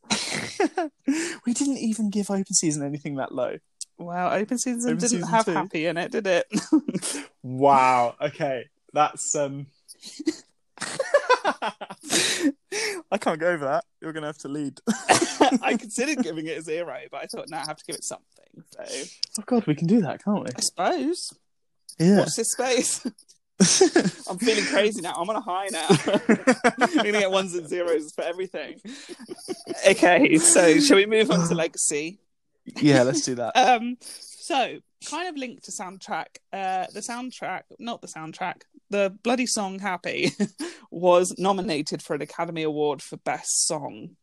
[1.45, 3.57] we didn't even give Open Season anything that low.
[3.97, 5.51] Wow, Open Season Open didn't Season have 2.
[5.51, 6.45] happy in it, did it?
[7.43, 8.15] Wow.
[8.21, 9.67] Okay, that's um.
[13.11, 13.85] I can't go over that.
[14.01, 14.79] You're gonna have to lead.
[15.61, 18.03] I considered giving it a zero, but I thought, no, I have to give it
[18.03, 18.25] something.
[18.71, 18.83] So
[19.39, 20.49] Oh God, we can do that, can't we?
[20.55, 21.29] I suppose.
[21.99, 22.19] Yeah.
[22.19, 23.05] Watch this space.
[24.29, 25.13] I'm feeling crazy now.
[25.13, 25.87] I'm on a high now.
[25.89, 28.79] I'm gonna get ones and zeros for everything.
[29.87, 32.19] Okay, so shall we move on to legacy?
[32.77, 33.57] yeah, let's do that.
[33.57, 36.37] Um, so kind of linked to soundtrack.
[36.53, 40.31] Uh, the soundtrack, not the soundtrack, the bloody song "Happy"
[40.91, 44.15] was nominated for an Academy Award for Best Song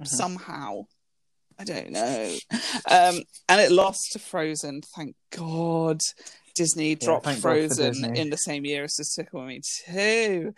[0.00, 0.06] Mhm.
[0.08, 0.86] somehow.
[1.58, 2.36] I don't know.
[2.90, 4.82] Um, and it lost to Frozen.
[4.96, 6.00] Thank God.
[6.56, 10.52] Disney dropped thank Frozen in the same year as Despicable Me 2.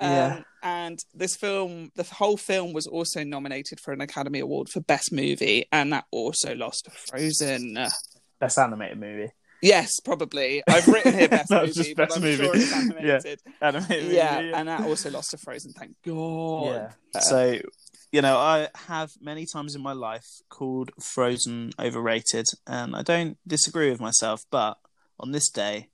[0.00, 0.42] Um, Yeah.
[0.62, 5.12] And this film, the whole film was also nominated for an Academy Award for Best
[5.12, 7.78] Movie, and that also lost to Frozen.
[8.40, 9.30] Best animated movie.
[9.66, 10.62] Yes, probably.
[10.68, 12.44] I've written here Best No, Movie, it's just but Best I'm Movie.
[12.44, 12.76] sure it's Yeah.
[12.78, 13.40] animated.
[13.60, 14.52] Animated Yeah, movie.
[14.54, 15.72] and that also lost to Frozen.
[15.72, 16.64] Thank God.
[16.64, 16.90] Yeah.
[17.14, 17.58] Uh, so,
[18.12, 23.36] you know, I have many times in my life called Frozen overrated, and I don't
[23.46, 24.42] disagree with myself.
[24.50, 24.78] But
[25.18, 25.88] on this day,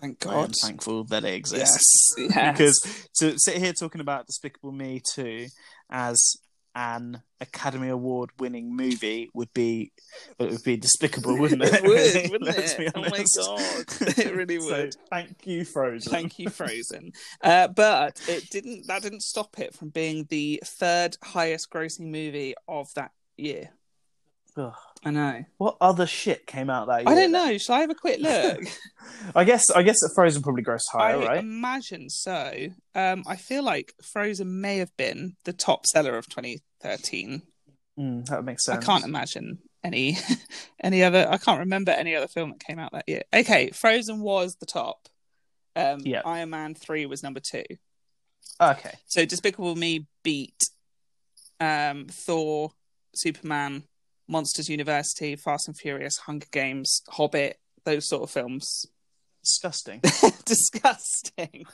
[0.00, 1.36] Thank God, I am thankful that it Yes.
[1.38, 2.14] exists.
[2.18, 2.52] yes.
[2.58, 5.46] because to sit here talking about Despicable Me 2
[5.90, 6.36] as
[6.74, 9.92] an Academy Award winning movie would be
[10.38, 11.72] it would be despicable, wouldn't it?
[11.74, 12.92] It would, wouldn't Let's it?
[12.94, 13.24] Oh my.
[13.36, 14.18] God.
[14.18, 14.96] It really So, would.
[15.10, 16.10] thank you, Frozen.
[16.12, 17.12] Thank you, Frozen.
[17.42, 18.86] Uh, but it didn't.
[18.86, 23.70] That didn't stop it from being the third highest grossing movie of that year.
[25.04, 25.44] I know.
[25.58, 27.08] What other shit came out that year?
[27.10, 27.58] I don't know.
[27.58, 28.60] Shall I have a quick look?
[29.34, 31.38] I guess I guess Frozen probably grossed higher, I right?
[31.40, 32.68] imagine so.
[32.94, 37.42] Um, I feel like Frozen may have been the top seller of 2013.
[37.98, 38.82] Mm, that makes sense.
[38.82, 40.16] I can't imagine any
[40.82, 41.26] any other.
[41.30, 43.22] I can't remember any other film that came out that year.
[43.32, 45.08] Okay, Frozen was the top.
[45.76, 46.22] Um, Yeah.
[46.24, 47.64] Iron Man three was number two.
[48.60, 48.94] Okay.
[49.06, 50.58] So Despicable Me beat
[51.60, 52.70] um, Thor,
[53.14, 53.82] Superman,
[54.28, 58.86] Monsters University, Fast and Furious, Hunger Games, Hobbit, those sort of films.
[59.42, 60.00] Disgusting.
[60.44, 61.64] Disgusting.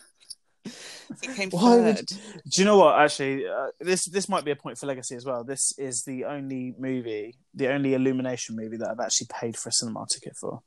[0.65, 1.97] It came Why third.
[1.97, 2.99] would- Do you know what?
[3.01, 5.43] Actually, uh, this this might be a point for Legacy as well.
[5.45, 9.73] This is the only movie, the only Illumination movie that I've actually paid for a
[9.73, 10.61] cinema ticket for.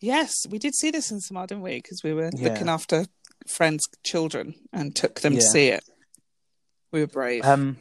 [0.00, 1.76] Yes, we did see this in Samar, didn't we?
[1.76, 2.48] Because we were Yeah.
[2.50, 3.06] looking after
[3.46, 5.84] friends' children and took them to see it.
[6.92, 7.44] We were brave.
[7.44, 7.78] Um,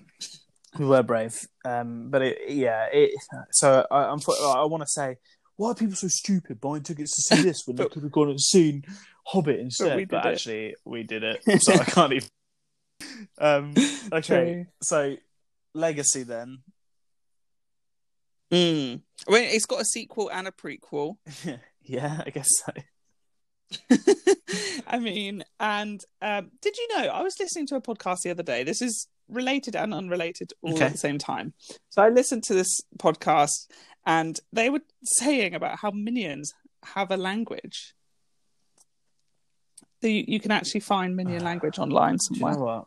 [0.79, 2.87] we were brave, um, but it, yeah.
[2.91, 3.11] It,
[3.51, 5.17] so I, I'm, I want to say,
[5.55, 8.29] why are people so stupid buying tickets to see this when they could have gone
[8.29, 8.83] and seen
[9.27, 9.95] Hobbit instead?
[9.97, 10.33] we But, did it.
[10.33, 12.29] actually, we did it, so I can't even.
[13.39, 13.73] Um,
[14.13, 14.65] okay, True.
[14.81, 15.15] so
[15.73, 16.59] Legacy then.
[18.51, 19.01] Mm.
[19.27, 21.17] Well, it's got a sequel and a prequel.
[21.83, 22.71] yeah, I guess so.
[24.87, 27.07] I mean, and um, did you know?
[27.07, 28.63] I was listening to a podcast the other day.
[28.63, 30.85] This is related and unrelated all Okay.
[30.85, 31.53] at the same time.
[31.89, 33.67] So I listened to this podcast,
[34.05, 37.93] and they were saying about how minions have a language.
[40.01, 42.85] So you, you can actually find minion language online Do you know what?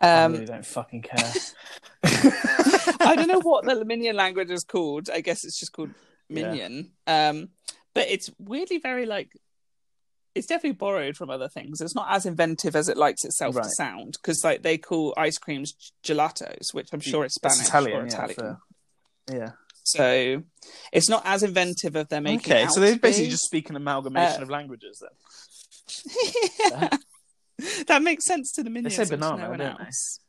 [0.00, 1.32] I Um, really don't fucking care.
[2.04, 5.10] I don't know what the minion language is called.
[5.10, 5.90] I guess it's just called
[6.28, 6.34] Yeah.
[6.42, 6.92] minion.
[7.06, 7.48] Um,
[7.94, 9.32] but it's weirdly very like
[10.34, 11.80] it's definitely borrowed from other things.
[11.80, 13.64] It's not as inventive as it likes itself Right.
[13.64, 17.68] to sound because like they call ice creams gelatos, which I'm sure is It's Spanish
[17.68, 18.34] Italian, or Italian.
[18.34, 18.60] for-
[19.32, 19.50] yeah.
[19.82, 20.42] So
[20.92, 22.52] it's not as inventive of them making.
[22.52, 23.30] Okay, so they basically be.
[23.32, 26.70] just speak an amalgamation Uh, of languages then.
[26.70, 26.88] Yeah.
[27.88, 28.96] that makes sense to the minions.
[28.96, 29.84] They say banana, no one don't they?
[29.84, 30.20] else.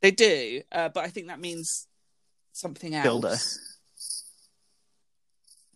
[0.00, 1.86] They do, uh, but I think that means
[2.52, 3.06] something else.
[3.06, 3.58] Dildo.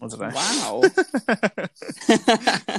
[0.00, 0.30] I don't know.
[0.35, 0.82] Wow.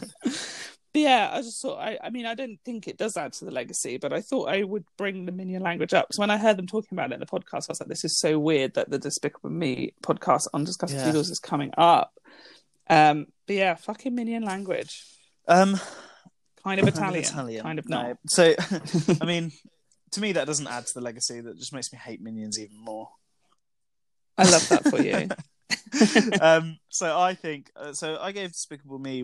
[0.93, 1.79] But yeah, I just thought.
[1.79, 4.49] I, I mean, I don't think it does add to the legacy, but I thought
[4.49, 7.15] I would bring the minion language up because when I heard them talking about it
[7.15, 10.47] in the podcast, I was like, "This is so weird that the Despicable Me podcast
[10.53, 11.07] on Disgusting Yeah.
[11.07, 12.13] Doodles is coming up."
[12.89, 15.03] Um, but yeah, fucking minion language,
[15.47, 15.77] um,
[16.63, 17.63] kind of Italian, Italian.
[17.63, 18.01] kind of No.
[18.03, 18.17] not.
[18.27, 18.55] So,
[19.21, 19.51] I mean,
[20.11, 21.41] to me, that doesn't add to the legacy.
[21.41, 23.09] That just makes me hate minions even more.
[24.37, 25.27] I love that for you.
[26.41, 28.17] um, so I think uh, so.
[28.19, 29.23] I gave Despicable Me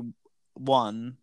[0.55, 1.17] one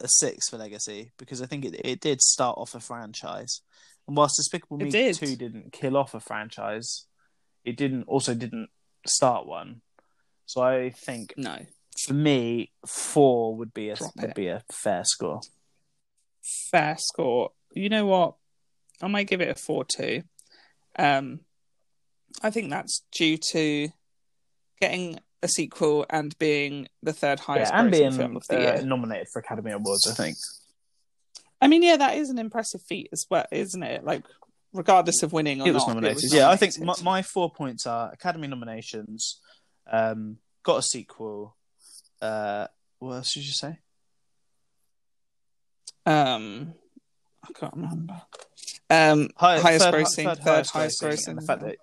[0.00, 3.62] a six for legacy because I think it it did start off a franchise,
[4.06, 5.16] and whilst Despicable It Me did.
[5.16, 7.06] two didn't kill off a franchise,
[7.64, 8.68] it didn't also didn't
[9.06, 9.80] start one.
[10.46, 11.58] So I think no,
[12.06, 14.34] for me, four would be a Drop would it.
[14.36, 15.40] be a fair score.
[16.70, 17.50] fair score.
[17.74, 18.34] You know what?
[19.00, 20.22] I might give it a four two.
[20.98, 21.40] Um,
[22.42, 23.88] I think that's due to
[24.80, 28.56] getting a sequel and being the third highest yeah, and grossing being film of the
[28.56, 28.82] uh, year.
[28.82, 30.36] nominated for Academy Awards, I think.
[31.60, 34.04] I mean, yeah, that is an impressive feat as well, isn't it?
[34.04, 34.24] Like,
[34.72, 36.16] regardless of winning or it was not, nominated.
[36.16, 39.40] was yeah, I think my, my four points are Academy nominations,
[39.90, 41.56] um, got a sequel.
[42.20, 42.66] Uh,
[42.98, 43.78] what else did you say?
[46.06, 46.74] Um,
[47.44, 48.22] I can't remember.
[48.88, 51.76] Um, High- highest third- grossing, third, highest grossing, and the fact that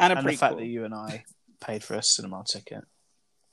[0.00, 1.24] and a and the fact that you and I
[1.60, 2.84] paid for a cinema ticket.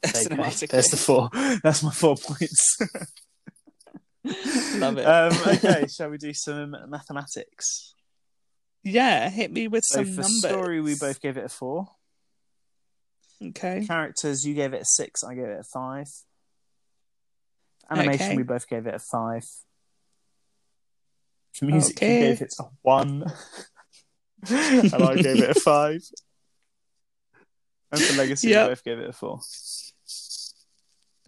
[0.06, 0.70] Cinema ticket.
[0.72, 1.30] There's the four.
[1.64, 2.78] That's my four points.
[4.78, 5.06] Love it.
[5.06, 7.94] um, okay, shall we do some mathematics?
[8.84, 10.40] yeah, hit me with So some for numbers.
[10.40, 11.88] story, we both gave it a four.
[13.44, 13.84] okay.
[13.86, 15.24] Characters, you gave it a six.
[15.24, 16.08] I gave it a five.
[17.90, 18.38] Animation, Okay.
[18.38, 19.44] we both gave it a five.
[21.62, 22.14] Music, Okay.
[22.14, 23.24] you gave it a one,
[24.50, 26.02] and I gave it a five.
[27.96, 28.70] And for legacy, Yep.
[28.70, 29.40] both gave it a four.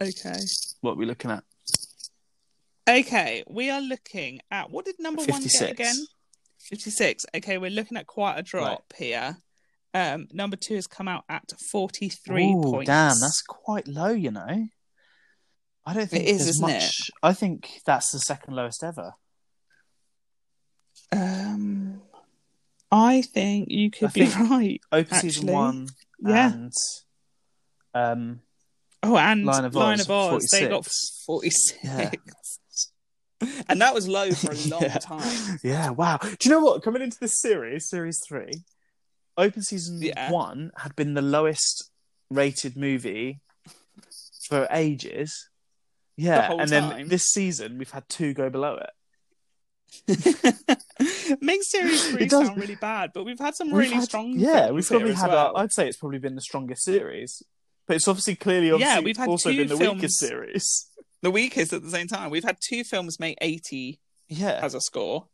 [0.00, 0.38] Okay.
[0.80, 1.44] What are we looking at?
[2.88, 5.96] Okay, we are looking at what did number one get again?
[6.60, 7.26] 56.
[7.36, 9.36] Okay, we're looking at quite a drop here.
[9.94, 12.86] Um, number two has come out at 43 Ooh, points.
[12.86, 14.68] Damn, that's quite low, you know.
[15.84, 17.10] I don't think it is, isn't much.
[17.22, 19.14] I think that's the second lowest ever.
[21.10, 22.02] Um,
[22.90, 24.80] I think you could I be right.
[24.92, 25.88] Open season one
[26.20, 26.52] yeah.
[26.52, 26.72] and
[27.94, 28.40] um,
[29.02, 31.24] Oh, and Lion of Lion Oz, of Oz, they got 46.
[31.24, 31.78] 46.
[31.84, 32.10] Yeah.
[33.68, 34.98] and that was low for a long yeah.
[34.98, 35.58] time.
[35.62, 36.18] Yeah, wow.
[36.20, 36.82] Do you know what?
[36.82, 38.50] Coming into this series, series three,
[39.36, 40.32] open season Yeah.
[40.32, 41.90] one had been the lowest
[42.30, 43.40] rated movie
[44.48, 45.48] for ages.
[46.16, 47.08] Yeah, whole and then time.
[47.08, 48.90] this season we've had two go below it.
[51.40, 52.46] Makes series three It does.
[52.46, 54.34] sound really bad, but we've had some We've really had- strong.
[54.36, 55.28] Yeah, we've probably had.
[55.28, 55.52] well.
[55.56, 57.42] Our, I'd say it's probably been the strongest series,
[57.86, 60.90] but it's obviously clearly obviously Yeah, we've had also been the films- weakest series.
[61.22, 62.30] the weakest at the same time.
[62.30, 65.26] We've had two films make 80 Yeah, as a score.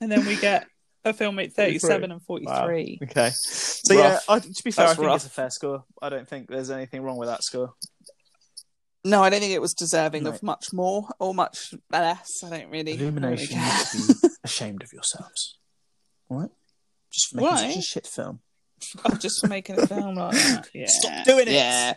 [0.00, 0.66] and then we get
[1.04, 2.98] a film make 37 and 43.
[3.04, 3.30] Okay.
[3.34, 5.16] So yeah, I, to be fair, That's I think rough.
[5.16, 5.84] it's a fair score.
[6.02, 7.74] I don't think there's anything wrong with that score.
[9.06, 10.30] No, I don't think it was deserving No.
[10.30, 12.42] of much more or much less.
[12.44, 12.92] I don't really.
[12.92, 13.64] Really Illumination care.
[13.94, 15.58] need to be ashamed of yourselves.
[16.28, 16.50] All right?
[17.12, 17.68] Just for making Why?
[17.68, 18.40] such a shit film.
[19.04, 20.68] Oh, just for making a film like that.
[20.74, 20.86] Yeah.
[20.88, 21.54] Stop doing it.
[21.54, 21.94] Yeah.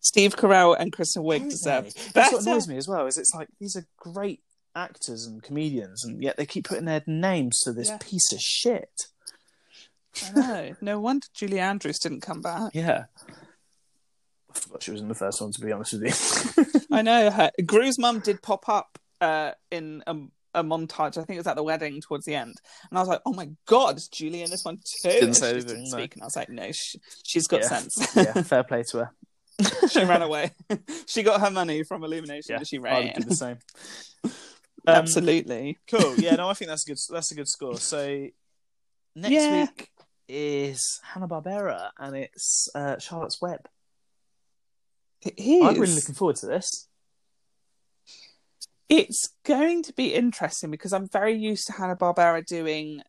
[0.00, 1.92] Steve Carell and Kristen Wiig deserve?
[2.14, 3.06] That's what annoys me as well.
[3.06, 4.40] Is it's like these are great
[4.74, 7.98] actors and comedians, and yet they keep putting their names to this Yeah.
[8.00, 8.90] piece of shit.
[10.24, 10.74] I know.
[10.80, 12.70] No wonder Julie Andrews didn't come back.
[12.74, 13.04] Yeah.
[14.54, 15.52] I forgot she was in the first one.
[15.52, 16.80] To be honest with you.
[16.96, 17.30] I know.
[17.30, 20.16] Her Gru's mum did pop up uh, in a,
[20.54, 21.16] a montage.
[21.18, 22.54] I think it was at the wedding towards the end,
[22.90, 25.36] and I was like, "Oh my god, is Julie in this one too?" Didn't And
[25.36, 25.98] say she anything, didn't no.
[25.98, 27.68] speak, and I was like, "No, she, she's got Yeah.
[27.68, 29.10] sense." yeah, fair play to her.
[29.88, 30.52] she ran away.
[31.06, 33.04] she got her money from Illumination, Yeah, and she I ran.
[33.04, 33.58] would do the same.
[34.24, 34.32] Um,
[34.96, 35.78] Absolutely.
[35.90, 36.18] Cool.
[36.18, 36.98] Yeah, no, I think that's a good.
[37.10, 37.78] That's a good score.
[37.78, 38.26] So
[39.14, 39.60] next Yeah.
[39.66, 39.90] week
[40.28, 43.60] is Hanna Barbera, and it's uh, Charlotte's Web.
[45.22, 45.62] It is.
[45.62, 46.88] I'm really looking forward to this.
[48.88, 53.02] It's going to be interesting because I'm very used to Hanna Barbera doing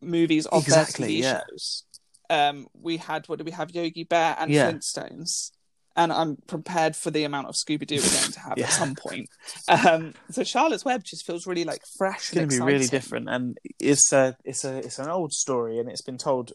[0.00, 1.40] movies of Exactly, their TV yeah.
[1.50, 1.84] shows.
[2.30, 3.70] Um, we had what do we have?
[3.70, 4.72] Yogi Bear and Yeah.
[4.72, 5.50] Flintstones,
[5.94, 8.64] and I'm prepared for the amount of Scooby Doo we're going to have Yeah.
[8.66, 9.28] at some point.
[9.68, 12.20] Um, so Charlotte's Web just feels really like fresh.
[12.20, 15.78] It's going to be really different, and it's a it's a it's an old story,
[15.78, 16.52] and it's been told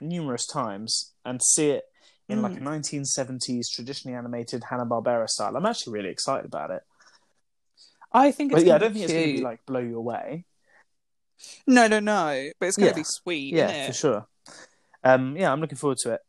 [0.00, 1.12] numerous times.
[1.24, 1.84] And see it
[2.30, 6.82] in like a 1970s traditionally animated Hanna Barbera style, I'm actually really excited about it.
[8.12, 8.52] I think.
[8.52, 10.44] It's But yeah, I gonna don't think it's going to be like blow you away.
[11.66, 12.50] No, no, no.
[12.58, 13.00] But it's going to Yeah.
[13.00, 13.54] be sweet.
[13.54, 14.26] Yeah, for sure.
[15.04, 16.20] Um, yeah, I'm looking forward to it.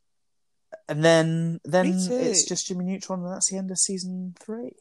[0.88, 4.72] And then then it's just Jimmy Neutron, and that's the end of season three.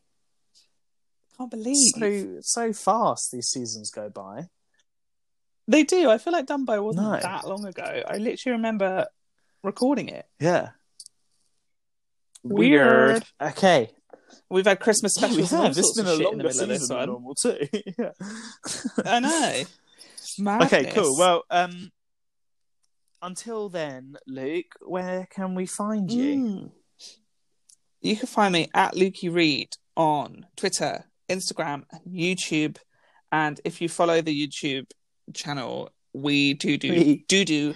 [1.36, 4.48] Can't believe So so fast these seasons go by.
[5.66, 6.10] they do.
[6.10, 7.18] I feel like Dumbo wasn't No.
[7.20, 8.02] that long ago.
[8.06, 9.06] I literally remember
[9.62, 10.26] recording it.
[10.38, 10.70] Yeah.
[12.42, 13.24] Weird.
[13.40, 13.90] Okay.
[14.48, 15.52] We've had Christmas Yeah, we specials.
[15.52, 15.74] and have.
[15.74, 17.68] This has been a shit in the longer middle of this season than normal too.
[17.98, 18.10] yeah.
[19.04, 20.64] I know.
[20.64, 21.16] Okay, cool.
[21.18, 21.90] Well, um,
[23.22, 26.34] until then, Luke, where can we find you?
[26.36, 26.70] Mm.
[28.00, 32.78] You can find me at Lukey Reed on Twitter, Instagram, and YouTube.
[33.30, 34.86] And if you follow the YouTube
[35.34, 37.74] channel, we do do We- do do.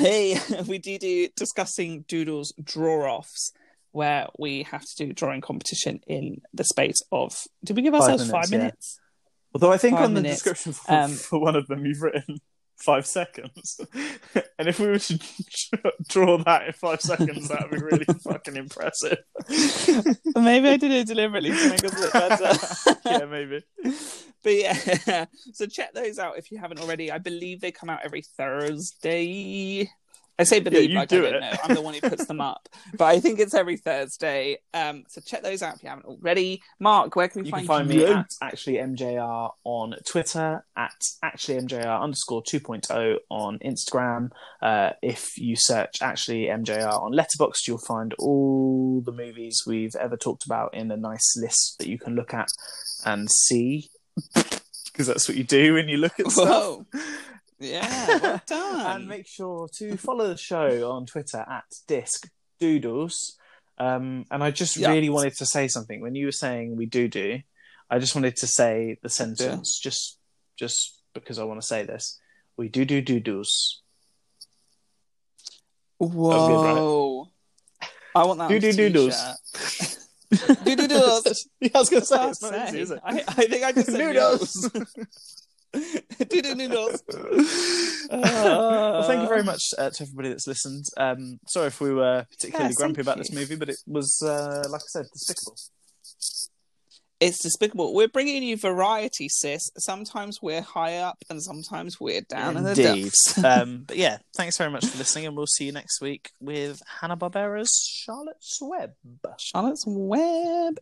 [0.00, 3.52] Hey, we do do discussing doodles draw offs,
[3.92, 7.36] where we have to do drawing competition in the space of.
[7.64, 8.58] Did we give Five ourselves minutes, five yeah.
[8.58, 9.00] minutes?
[9.54, 12.38] Although I think Five on the description for, Um, for one of them you've written
[12.80, 13.80] five seconds,
[14.58, 15.18] and if we were to
[16.08, 19.18] draw that in five seconds, that would be really fucking impressive.
[20.36, 23.00] Maybe I did it deliberately to make us look better.
[23.04, 23.62] yeah, maybe.
[24.42, 27.10] But yeah, so check those out if you haven't already.
[27.12, 29.90] I believe they come out every Thursday.
[30.40, 31.40] I say believe, you like do I don't it.
[31.52, 31.56] know.
[31.64, 34.58] I'm the one who puts them up, but I think it's every Thursday.
[34.74, 36.62] Um, so check those out if you haven't already.
[36.78, 38.14] Mark, where can we find You find can find you?
[38.14, 44.30] me at actually MJR on Twitter, at actually MJR underscore 2.0 on Instagram.
[44.62, 50.16] Uh, if you search actually MJR on Letterboxd, you'll find all the movies we've ever
[50.16, 52.48] talked about in a nice list that you can look at
[53.04, 53.90] and see.
[54.92, 56.80] Because that's what you do when you look at stuff.
[57.60, 58.96] Yeah, well done.
[58.96, 62.26] and make sure to follow the show on Twitter at Disc
[62.58, 63.36] Doodles.
[63.78, 64.90] Um, and I just Yeah.
[64.90, 67.40] really wanted to say something when you were saying we do do.
[67.90, 70.18] I just wanted to say the sentence just
[70.58, 72.18] just because I want to say this.
[72.56, 73.82] We do do doodles.
[75.98, 77.28] Whoa,
[78.14, 78.48] I want that.
[78.48, 79.16] Do do doodles.
[80.64, 81.48] Do do doodles.
[81.60, 83.00] yeah, I was going to say it's not easy, is it?
[83.04, 84.70] I, I think I just said Noodles.
[86.56, 87.02] noodles.
[88.10, 90.84] well, thank you very much uh, to everybody that's listened.
[90.96, 93.22] Um, sorry if we were particularly Yes, grumpy thank about you.
[93.24, 95.56] this movie, but it was, uh, like I said, despicable.
[97.20, 97.92] It's despicable.
[97.94, 99.70] We're bringing you variety, sis.
[99.76, 103.02] Sometimes we're high up and sometimes we're down in the Indeed.
[103.04, 103.44] depths.
[103.44, 106.80] um, but yeah, thanks very much for listening, and we'll see you next week with
[107.00, 108.92] Hanna Barbera's Charlotte's Web.
[109.38, 110.78] Charlotte's Web.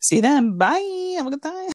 [0.00, 0.56] See you then.
[0.58, 1.14] Bye.
[1.16, 1.66] Have a good time.